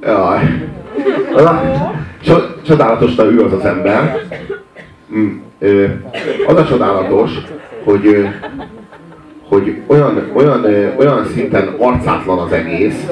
[0.00, 0.68] Jaj.
[1.34, 1.62] Az a,
[2.62, 4.26] csodálatos, ő az az ember.
[5.14, 5.38] Mm,
[6.46, 7.30] az a csodálatos,
[7.84, 8.28] hogy,
[9.48, 10.64] hogy olyan, olyan,
[10.98, 13.08] olyan szinten arcátlan az egész,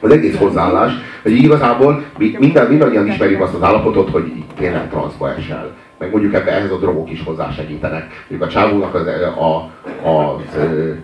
[0.00, 5.34] az egész hozzáállás, hogy igazából mi minden, mindannyian ismerjük azt az állapotot, hogy tényleg transzba
[5.34, 5.76] esel.
[5.98, 8.24] Meg mondjuk ebbe ehhez a drogok is hozzásegítenek.
[8.28, 9.70] Mondjuk a csávónak az, a,
[10.08, 10.96] az e,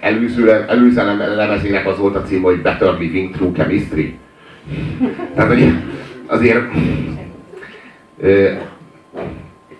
[0.00, 1.02] előző, előző
[1.36, 4.18] lemezének az volt a cím, hogy Better Living Through Chemistry.
[5.34, 5.72] Tehát, hogy
[6.26, 6.62] azért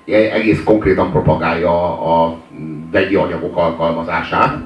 [0.06, 2.38] egész konkrétan propagálja a
[2.90, 4.56] vegyi anyagok alkalmazását,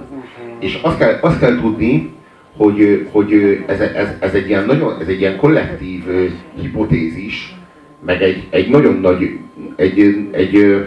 [0.59, 2.13] és azt kell, azt kell tudni,
[2.57, 6.05] hogy, hogy ez, ez, ez, egy ilyen nagyon, ez egy ilyen kollektív
[6.61, 7.55] hipotézis,
[8.05, 9.39] meg egy, egy nagyon nagy,
[9.77, 10.85] egy, egy,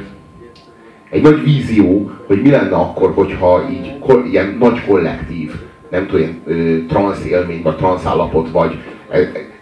[1.15, 3.95] egy nagy vízió, hogy mi lenne akkor, hogyha így
[4.31, 5.51] ilyen nagy kollektív,
[5.89, 8.77] nem tudom, ilyen transz élmény, vagy transz állapot, vagy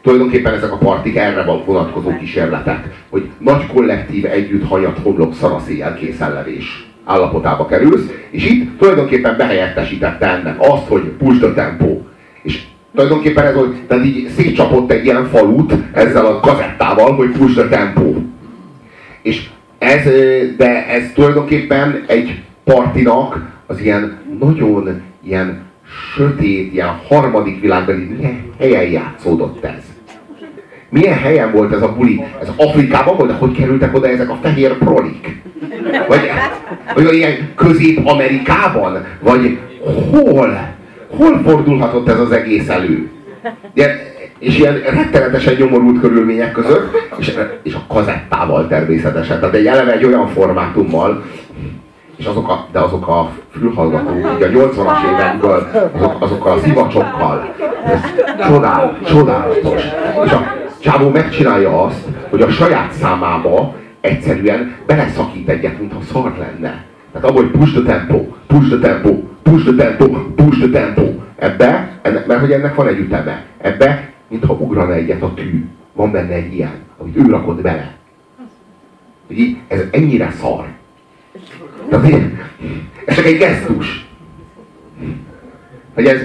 [0.02, 6.87] tulajdonképpen ezek a partik erre vonatkozó kísérletek, hogy nagy kollektív együtt hanyat homlok szanaszéjjel készellevés
[7.05, 11.98] állapotába kerülsz, és itt tulajdonképpen behelyettesítette ennek azt, hogy push the tempo.
[12.41, 17.54] És tulajdonképpen ez, hogy tehát így szétcsapott egy ilyen falut ezzel a kazettával, hogy push
[17.54, 18.13] the tempo.
[19.21, 19.49] És
[19.84, 20.03] ez,
[20.57, 25.62] de ez tulajdonképpen egy partinak az ilyen nagyon ilyen
[26.15, 29.84] sötét, ilyen harmadik világbeli, milyen helyen játszódott ez?
[30.89, 32.23] Milyen helyen volt ez a buli?
[32.41, 35.41] Ez Afrikában volt, de hogy kerültek oda ezek a fehér prolik?
[36.07, 36.29] Vagy,
[36.95, 39.05] vagy ilyen Közép-Amerikában?
[39.20, 39.57] Vagy
[40.11, 40.76] hol?
[41.07, 43.09] Hol fordulhatott ez az egész elő?
[43.73, 43.89] Ilyen,
[44.39, 49.40] és ilyen rettenetesen nyomorult körülmények között, és, és a kazettával természetesen.
[49.40, 51.24] Tehát egy eleve egy olyan formátummal,
[52.16, 57.54] és azok a, de azok a fülhallgatók, a 80-as évekből, azok, azokkal a szivacsokkal,
[57.86, 58.02] ez
[58.48, 59.82] csodál, csodálatos.
[60.26, 66.84] És a csávó megcsinálja azt, hogy a saját számába egyszerűen beleszakít egyet, mintha szar lenne.
[67.12, 69.09] Tehát abban, hogy push the tempo, push the tempo,
[69.44, 71.02] push the tempo, push the tempo.
[71.35, 75.66] Ebbe, ennek, mert hogy ennek van egy üteme, ebbe, mintha ugrana egyet a tű.
[75.94, 76.72] Van benne egy ilyen,
[77.03, 77.96] amit ő rakott bele.
[79.30, 80.66] Ugye, ez ennyire szar.
[81.90, 82.14] Tehát,
[83.06, 84.08] ez csak egy gesztus.
[85.94, 86.22] Hogy ez,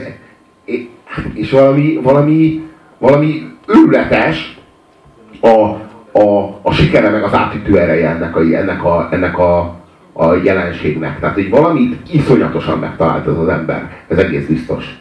[1.32, 2.68] és valami, valami,
[2.98, 4.58] valami őrületes
[5.40, 5.48] a,
[6.18, 9.76] a, a sikere meg az átütő ereje ennek a, ennek a, ennek a,
[10.12, 11.20] a jelenségnek.
[11.20, 13.96] Tehát, hogy valamit iszonyatosan megtalált ez az ember.
[14.08, 14.98] Ez egész biztos.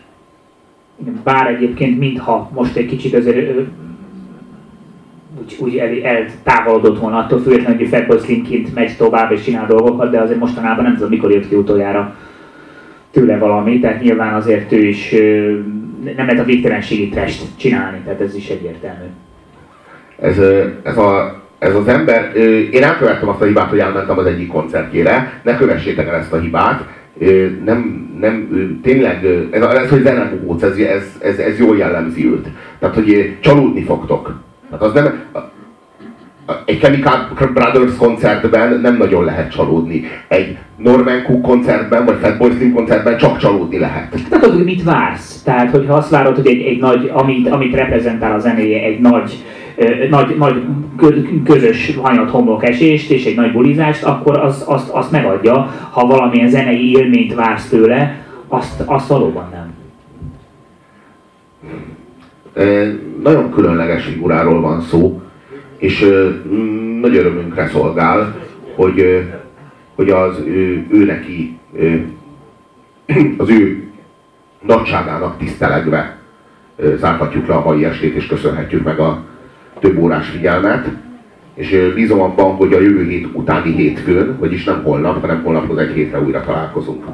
[1.24, 3.68] Bár egyébként, mintha most egy kicsit azért
[5.42, 10.12] úgy, úgy el, eltávolodott volna attól függetlenül, hogy Fatboy Slimként megy tovább és csinál dolgokat,
[10.12, 12.16] de azért mostanában nem tudom, mikor jött ki utoljára
[13.12, 15.12] tőle valami, tehát nyilván azért ő is
[16.16, 19.06] nem lehet a végtelenségi test csinálni, tehát ez is egyértelmű.
[20.20, 20.38] Ez,
[20.84, 22.36] ez, a, ez az ember,
[22.72, 26.40] én elkövettem azt a hibát, hogy elmentem az egyik koncertjére, ne kövessétek el ezt a
[26.40, 26.84] hibát,
[27.64, 28.50] nem, nem,
[28.84, 32.48] tényleg, ez, ez hogy zenemógóc, ez, ez, ez, ez jól jellemzi őt.
[32.80, 34.46] Tehát, hogy csalódni fogtok.
[34.70, 35.24] Tehát az nem,
[36.66, 40.04] egy Chemical Brothers koncertben nem nagyon lehet csalódni.
[40.28, 44.16] Egy Norman Cook koncertben, vagy Fatboy Slim koncertben csak csalódni lehet.
[44.30, 45.42] Tehát hogy mit vársz?
[45.44, 49.44] Tehát, hogyha azt várod, hogy egy, egy nagy, amit, amit reprezentál a zenéje, egy nagy,
[50.10, 50.64] nagy, nagy
[51.44, 55.74] közös hanyat homlok esést és egy nagy bulizást, akkor az, azt, azt megadja.
[55.92, 58.16] Ha valamilyen zenei élményt vársz tőle,
[58.48, 59.67] azt, azt valóban nem.
[63.24, 65.22] Nagyon különleges figuráról van szó
[65.78, 66.00] és
[67.02, 68.36] nagy örömünkre szolgál,
[68.76, 69.28] hogy,
[69.96, 71.58] hogy az ő, ő neki,
[73.38, 73.88] az ő
[74.66, 76.18] nagyságának tisztelegve
[76.96, 79.24] zárhatjuk le a mai estét, és köszönhetjük meg a
[79.80, 80.88] több órás figyelmet.
[81.54, 85.94] És bízom abban, hogy a jövő hét utáni hétfőn, vagyis nem holnap, hanem holnaphoz egy
[85.94, 87.06] hétre újra találkozunk.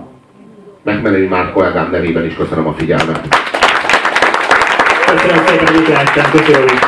[0.83, 3.27] Megmenői már kollégám nevében is köszönöm a figyelmet.
[5.13, 6.31] Köszönöm szépen, hogy itt lehettem.
[6.31, 6.79] Köszönjük.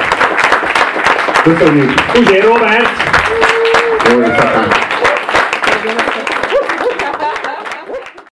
[1.44, 1.94] Köszönjük.
[2.16, 2.90] Ugye Robert.
[4.10, 4.22] Jó,